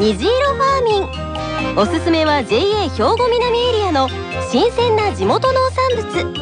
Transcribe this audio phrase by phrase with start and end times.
[0.00, 1.00] 虹色ファーミ
[1.74, 1.78] ン。
[1.78, 4.08] おすすめは JA 兵庫南エリアの
[4.50, 6.40] 新鮮な地元農産物。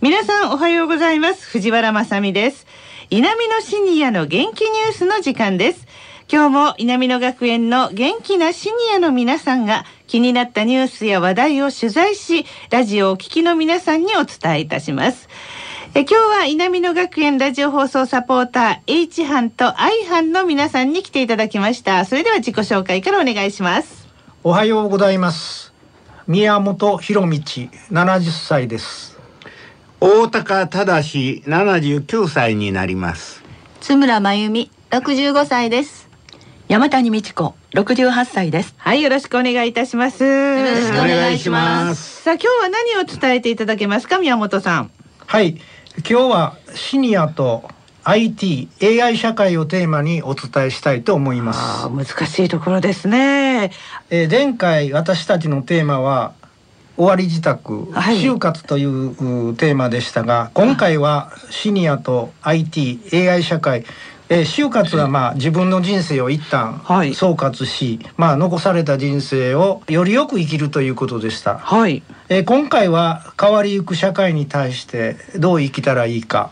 [0.00, 1.44] 皆さんおはようございます。
[1.50, 2.68] 藤原まさです。
[3.10, 5.84] 南のシニアの元気ニュースの時間です。
[6.30, 15.28] 今日も南野学園の元気なシニアの皆さんが気になったニュースや話題を取材しラジオをお聴きの皆さんにお伝えいたします。
[15.94, 22.04] え今日は南野学園ラジオ放送サポーター H 班と I 班の皆さんに来ていただきました。
[22.04, 24.06] それでは自己紹介からお願いします。
[24.44, 25.72] おはようございます。
[26.26, 29.18] 宮本博道70歳です。
[30.00, 33.42] 大高忠79歳になります。
[33.80, 36.08] 津村真由美65歳です。
[36.68, 38.74] 山谷美智子68歳です。
[38.76, 40.22] はいよろしくお願いいたします。
[40.22, 42.22] よろしくお願いします。
[42.22, 44.90] さあ今日は何を伝えていただけますか宮本さん。
[45.26, 45.58] はい
[45.98, 47.68] 今日はシニアと
[48.04, 48.68] IT、
[49.02, 51.88] AI 社会をテーマにお伝えしたいと思います。
[51.88, 53.72] 難しいところですね。
[54.08, 56.34] えー、前回私たちのテーマは
[56.96, 63.84] 終わり自宅、はい、就活というテーマでしたが、今回はシニアと IT、AI 社会、
[64.30, 66.82] えー、就活はまあ自分の人生を一旦
[67.14, 71.58] 総括し、はい、まあ残された人生をよりよく生きるということでした。
[71.58, 72.02] はい。
[72.28, 76.50] えー、今回は変わりゆく社会に対してどう生きたらいいか。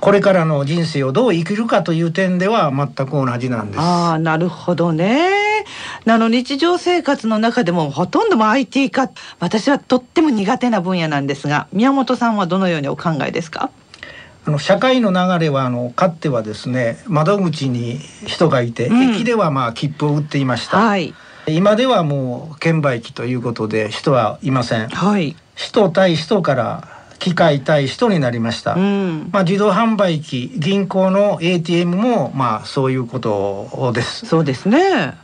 [0.00, 3.80] これからの人生をどう生きるかという点では全く同じなんです。
[3.80, 5.28] ああ、なるほどね。
[6.08, 13.70] あの日常生活の中でもほとんども IT 化、私はとっても苦手な分野なんですが、宮本さんはどのようにお考えですか？
[14.44, 21.14] あの社会の流れはあのかつてはですね窓口に人がいて、うん、駅ではまあ切符を売っていました、はい、
[21.46, 26.88] 今ではもう券売機ということで人はいません、はい、人対人から
[27.22, 34.26] 機械対人になりました、うん、まあ自動販売機銀行の ATM もまあそういうことです。
[34.26, 35.16] そうですね。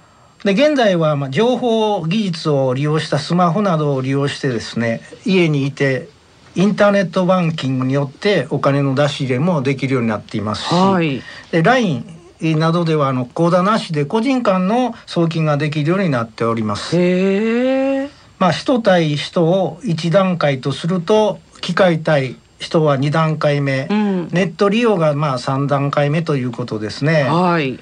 [0.45, 6.09] で現在はまあ情報技術を利用したスマホなどを利用してですね家にいて
[6.55, 12.05] インターネットバンキングによってお金の出し入れもできるようになっていますし、はい、で LINE
[12.41, 16.97] などではあの口座なしで個人間の送金ができるようになっております。
[16.97, 27.25] へまあ人対人を一段階とすると機械対人は2段階目、うん、ネット利用がまあ3段階目ということですね。
[27.25, 27.79] はい、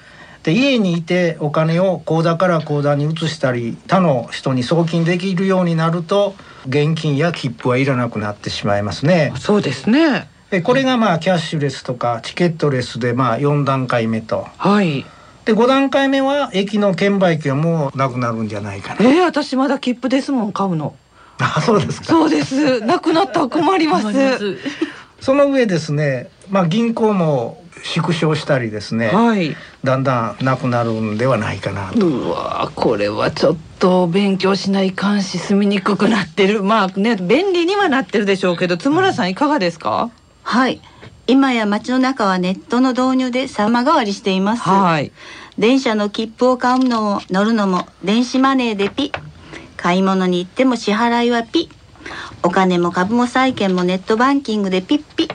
[0.47, 6.37] で家にいてお金を口座から口座に移したり他の人に送金できるようになると
[6.69, 9.33] 現金や切符はいらなくなってしまいますね。
[9.39, 10.29] そうですね。
[10.51, 14.47] でこれがまあキャッシュレスとかチケットレスでまあ4段階目と。
[14.57, 15.05] はい。
[15.45, 19.05] で5段階目は駅の券売機はもうなくなるんじゃないかな。
[19.05, 20.95] えー、私まだ切符ですもん買うの。
[21.41, 22.07] あそうですか。
[22.07, 22.81] そうです。
[22.83, 24.07] なくなったら困ります。
[25.27, 32.07] その上ですね、まあ銀行も縮小したりですね、はい、だんだんなくなるんではないかなと。
[32.07, 36.63] うわこれはちょっと勉強しない監視住みにくくなってる。
[36.63, 40.13] まあね便利にはなってるでしょうけど津村さんいかがですか、
[40.45, 40.81] はい。
[41.27, 45.11] 今や街の中はネットの導入で様変わりしています、はい、
[45.59, 49.11] 電車の切符を買うのも乗るのも電子マネーでピ
[49.77, 51.69] 買い物に行っても支払いはピ
[52.47, 55.29] お金も株も債券もネットバンキングでピッピ。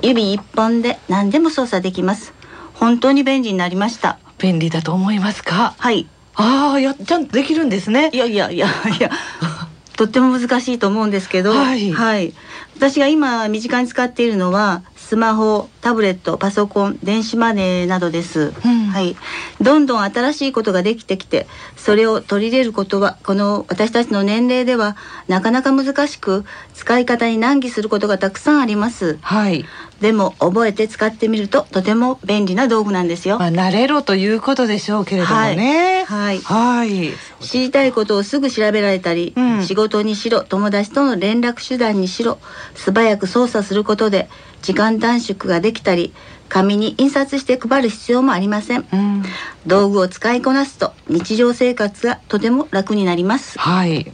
[0.00, 2.32] 指一本で何でも操作できます。
[2.72, 4.18] 本当に便利になりました。
[4.38, 5.74] 便利だと思いますか？
[5.76, 6.06] はい。
[6.34, 8.08] ああやちゃんとできるんですね。
[8.10, 9.10] いやいやいやいや。
[9.98, 12.32] とっても難しいと思うんですけど、はい、はい、
[12.74, 19.14] 私が今身近に使っているのはスマホタブレットパソコン電子マネーなどです、うん、はい。
[19.60, 21.46] どんどん新しいことができてきて
[21.76, 24.96] それを取り入れることはこの私たちの年齢では
[25.28, 26.44] なかなか難しく
[26.74, 29.18] 使い方に難儀することがたくさんあります。
[29.20, 29.64] はい。
[30.00, 36.04] でも覚えて使ってみるととても便利な道具なんですよ、まあ、慣れろということでしょうけれどもね。
[36.04, 42.38] はい、はい、はい、知りたいことをすぐ調べられたり、うん、仕事にしろ友達との連絡手段にしろ
[42.74, 44.28] 素早く操作することで
[44.62, 46.12] 時間短縮ができたり
[46.48, 49.22] 紙に印刷して配る必要もありません、うん、
[49.66, 53.58] 道具を使いこなすと日常生活がとても楽になります。
[53.58, 54.12] はい。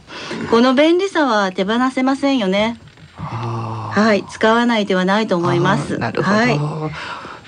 [0.49, 2.79] この便利さは手放せませんよね。
[3.15, 4.25] はい。
[4.29, 5.97] 使わない手はないと思います。
[5.99, 6.59] なるほど、はい、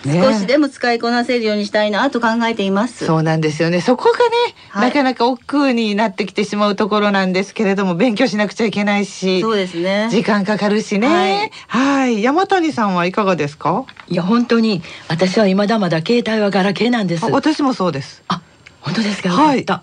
[0.05, 3.05] 少しでも使いこなせるようにしたいなと考えています。
[3.05, 3.81] そうなんですよね。
[3.81, 10.07] そこがね、はい、なかなか億劫になってきてしまうところなんですけれども、勉強しなくちゃいけないし、そうですね。
[10.11, 11.07] 時間かかるしね。
[11.07, 13.85] はい、はい、山谷さんはいかがですか？
[14.07, 17.25] いや本当に私は未だまだ携帯はガラケーなんです。
[17.25, 18.23] 私もそうです。
[18.27, 18.41] あ、
[18.81, 19.29] 本当ですか？
[19.29, 19.65] はい。
[19.65, 19.81] だ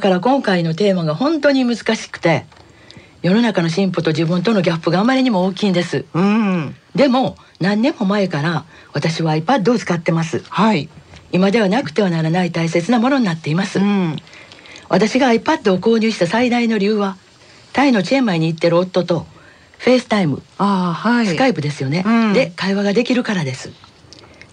[0.00, 2.46] から今回のテーマが本当に難しくて。
[3.22, 10.42] 世の中の進歩と自分とのギャップがあまりにも大きいんです、うん、でも何年も前から私は iPad を使ってます。
[10.48, 10.88] はい。
[11.32, 13.78] 今ではなくてはならない大切なものになっています。
[13.78, 14.16] うん、
[14.88, 17.16] 私が iPad を購入した最大の理由は、
[17.72, 19.26] タイのチェンマイに行ってる夫と
[19.78, 23.70] FaceTime、あはい、スカイプですよね、うん、で会話ができるからです。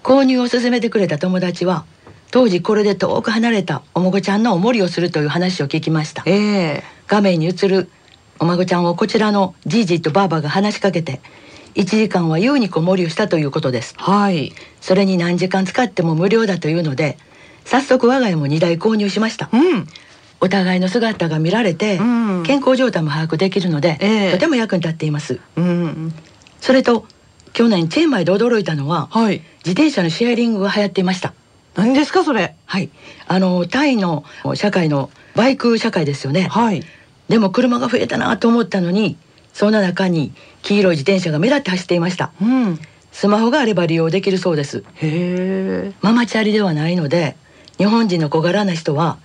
[0.04, 1.86] 購入を勧めてくれた友達は、
[2.30, 6.24] 当時これで遠く離れたお孫ちゃんのお守りをするという話を聞きました。
[6.26, 7.90] えー、画面に映る
[8.40, 11.22] お孫ちゃんをこちらのじいじとばあばが話しかけて
[11.76, 13.94] 1時間は優に子守りをしたということです。
[13.98, 14.52] はい。
[14.82, 17.18] それに何時間使っても無料だというので
[17.66, 19.88] 早速我が家も2台購入しました、うん、
[20.40, 22.04] お互いの姿が見られて、う
[22.40, 26.14] ん、健康状態も把握できるので、えー、とても役に立っています、うん、
[26.62, 27.06] それと
[27.52, 31.34] 去年チェーンマイで驚いたのは、はい、自転車のシェアリングが流行っていました。
[31.76, 32.56] 何ですかそれ。
[32.66, 32.90] はい。
[33.28, 34.24] あのタイの
[34.54, 36.48] 社会のバイク社会ですよね。
[36.50, 36.84] はい
[37.30, 39.18] でも車が増えたなと思ったのに
[39.54, 42.80] そんな中に黄色い自転車が目立って走っていました、うん、
[43.12, 44.84] スマホがあれば利用できるそうです。
[44.96, 47.36] へえママチャリではないので
[47.78, 49.18] 日本人の小柄な人は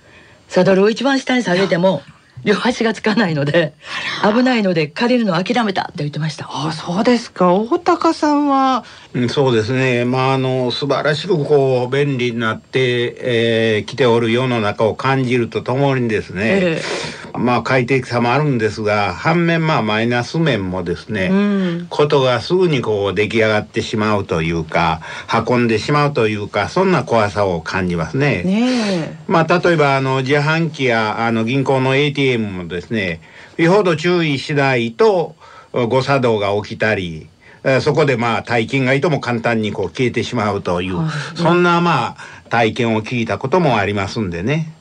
[0.47, 2.01] サドルを一番下に下げても
[2.43, 3.73] 両端がつかないので
[4.21, 6.47] 危ないので借りるのを諦めたって言ってました。
[6.49, 7.53] あそうですか。
[7.53, 8.83] 大高さんは、
[9.13, 10.03] うん、そうですね。
[10.03, 21.33] まああの素晴らしくこう便利になって、えー、来ておる世の中を感じるとともにですね、えー、まあ快適さもあるんですが反面まあマイナス面もですね、う
[21.83, 25.01] ん、ことがすぐにこう出来上がってしまうというか
[25.47, 28.43] 運んでしまうというかそんな怖さを感じますね。
[28.43, 33.21] ねまあ例えばあの自販機やあの銀行の ATM もですね、
[33.57, 35.35] よほど注意しないと
[35.71, 37.27] 誤作動が起きたり、
[37.81, 40.97] そこでまあ大金がいとも簡単にこう消えてしまうという、
[41.35, 42.17] そんなまあ
[42.49, 44.73] 体験を聞いたこともありますんでね。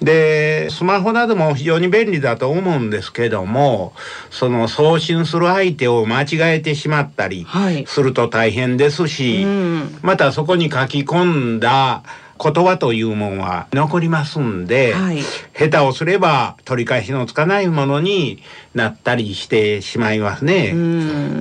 [0.00, 3.92] で、スマホなども非常に便利だと思うんですけども、
[4.30, 7.46] その送信する相手を間違えてしまったり
[7.86, 9.56] すると大変ですし、はい
[10.02, 12.02] またそこに書き込んだ
[12.42, 15.20] 言葉というもんは残りますんで、はい、
[15.56, 18.42] 下手をすれば取り返しのつかないものに
[18.74, 20.74] なったりしてしまいますね。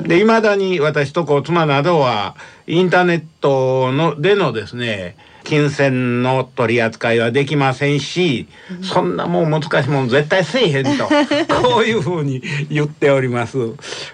[0.03, 2.35] で、未だに私とこう妻などは
[2.67, 8.47] インターネットのでのですね、金銭の取り扱いはできませんし、
[8.81, 11.05] そんなもう難しいもん絶対せえへんと、
[11.61, 13.57] こういうふうに言っております。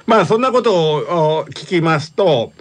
[0.05, 2.53] まあそんなことを聞きますと、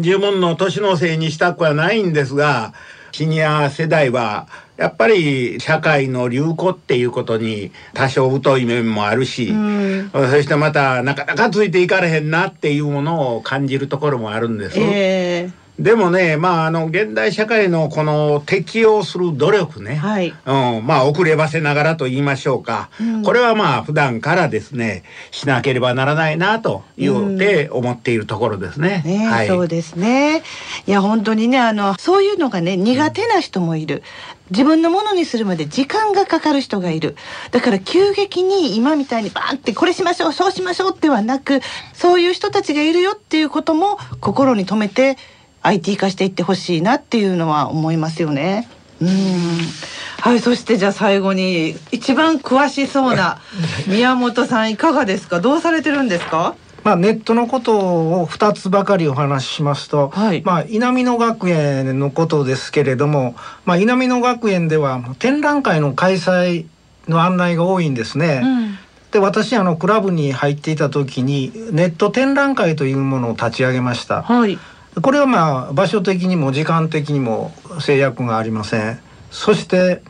[0.00, 2.72] 十分の年のせいにしたくはないんですが、
[3.12, 14.78] シニア世代はやっぱり社会の流行っていうことに多少疎い面もあるし、うん、そしてまたなかなかついていかれへんなっていうものを感じるところもあるんです。
[14.78, 19.94] えーでもね、まあ、あの、現代社会のこの適応する努力ね。
[19.94, 20.34] はい。
[20.44, 22.90] うん、まあ、遅ればせながらと言いましょうか。
[23.00, 29.02] うん、これはまあ、普段からですね、しなければならないな、と言って思っているところですね。
[29.06, 30.42] ねはい、そうですね。
[30.86, 34.02] いや、本当にね、あの、そういうのがね、苦手な人もいる。
[34.50, 37.14] 自分のものにするまで時間がかかる人がいる。
[37.52, 41.60] だから急激に今みたいにバーンってこれしましょう、そうしましょうってはなく、
[41.92, 45.16] そういう人たちがいるよっていうことも心に留めて、
[45.62, 48.68] IT 化していってほしいなっていうのは思いますよね。
[49.00, 49.08] うん
[50.20, 53.38] はいそしてじゃあ最後に一番詳しそうな
[53.86, 55.38] 宮本さんいかがですか？
[55.40, 56.54] どうされてるんですか？
[56.84, 63.34] まあ、ネットのことを2つばかりお話ししますと、はい、まあ、稲美野学園のことですけれども、
[63.66, 66.64] まあ、稲美野学園では展覧会の開催
[67.08, 68.40] の案内が多いんですね。
[68.42, 68.78] うん、
[69.10, 74.22] で私あのクラブに入っていた時にネット展覧会というものを立ち上げました。
[74.22, 74.58] はい
[75.00, 79.00] これはまあ場所的にも時間的にも制約がありません。
[79.30, 80.02] そして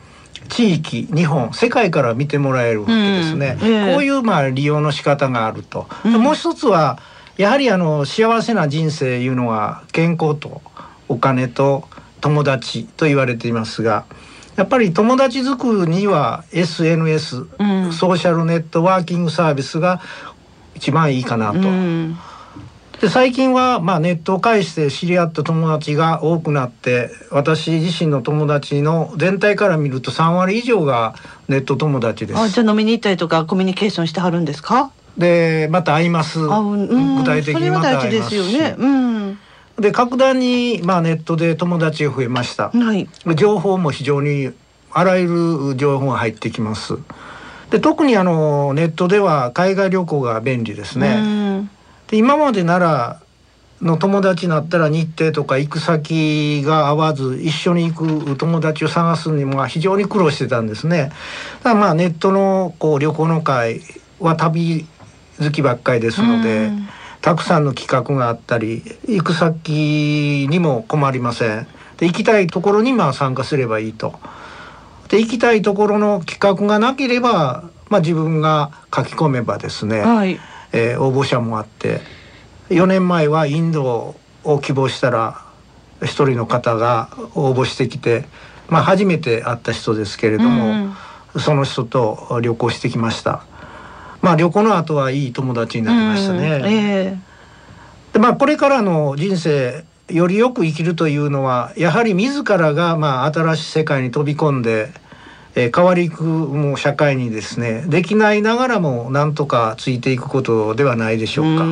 [0.49, 3.69] 地域日本世界から見てもらえるわけですね、うん。
[3.69, 6.99] えー、こういうまあ利用の仕方があると、うん、もう一つは
[7.37, 10.63] やはりあの幸せな人生いうのは健康と
[11.09, 11.89] お金と
[12.21, 14.07] 友達と言われていますが
[14.57, 20.01] やっぱり友達作りには SNS、うん、ソーシャルネットワーキングサービスが
[20.75, 21.59] 一番いいかなと。
[23.01, 31.15] で最近はまあネットを介して知り合った友達が多くなって私自身の友達の全体から見ると3割以上が
[31.47, 32.41] ネット友達です。
[32.41, 34.91] あじゃあ飲みに行ったりとかコミュニケーションしてはるんですか？
[35.17, 38.31] でまた会います、うん、具体的にまた会います。
[38.31, 38.75] し、ね。
[38.77, 39.39] うん、
[39.79, 44.51] で格段にまあネットで友達が増えました、はい、情報も非常に
[44.91, 46.99] あらゆる情報が入ってきます。
[47.71, 51.38] で特にあのネットでは海外旅行が便利ですね
[52.09, 53.21] で今までなら
[53.81, 61.13] の友達になったら日程とか行く先が合わず一緒に行く友達を探すにも非常に苦労してたんですね。
[61.59, 63.83] だからまあネットのこう旅行の会
[64.19, 64.87] は旅
[65.39, 66.71] 好きばっかりですので、
[67.21, 71.67] たくさんの企画があったり行く先にも困りません。
[71.99, 74.19] で行きたいところにまあ参加すればいいと。
[75.09, 80.39] で行きたいところの企画がなければ、まあ、自分が書き込めばですね、はい、
[80.73, 82.01] えー、応募者もあって
[82.71, 85.45] 4年前はインドを希望したら
[86.03, 88.27] 一人の方が応募してきて、
[88.69, 90.93] まあ、初めて会った人ですけれども、
[91.35, 93.45] うん、その人と旅行してきました。
[94.21, 96.57] まあ旅行の後はいい友達になりましたね。
[96.57, 104.91] うんえー、でまあこれからの人生よりよく生きるというのはやはり自らがまあ新しい世界に飛び込んで、
[105.59, 111.65] えー、変わりいくもう社会にですねできないながらもなんとかついていくことではないでしょうか。
[111.65, 111.69] う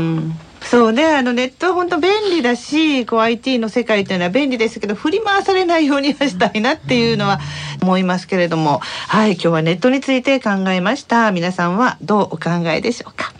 [0.60, 7.38] そうねあのネットは本当便利だしこう IT の世界というのは便利ですけど振り回されないようにはしたいなっていうのは
[7.80, 8.80] 思いますけれども。
[8.80, 11.30] はい今日はネットについて考えました。
[11.30, 13.32] 皆さんはどうお考えでしょうか？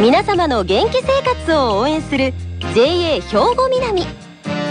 [0.00, 2.32] 皆様の元気生活を応援する
[2.74, 4.06] JA 兵庫南。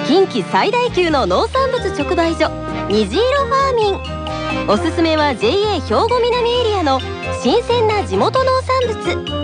[0.08, 2.61] 近畿最大級の農産物直売所
[2.92, 7.00] 虹色ファーミンおすすめは JA 兵庫南エリアの
[7.42, 9.42] 新鮮な地元農産物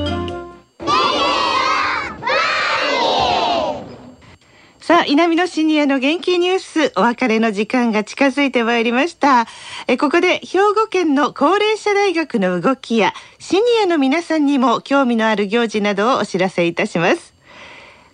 [4.82, 9.48] さあ、稲美のシニアの元気ニュース、お別れの時間が近づいてまいりました。
[9.88, 17.38] えここで兵庫県の高齢者大学の動きや、シニアの皆さんにも興味のある行事などをお知らせいたします。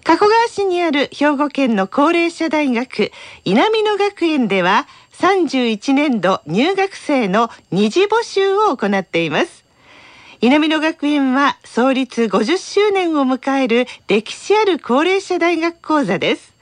[0.03, 3.11] 加古川市にある兵庫県の高齢者大学
[3.45, 4.85] 稲美野学園では
[5.19, 9.63] 31年度入学生の二次募集を行っています。
[10.41, 16.53] 稲美野学園は創立50周年を迎える歴史ある高齢者大学講座です。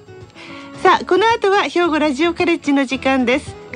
[0.84, 3.59] さあこの後は兵庫ラジオカレッジの時間です。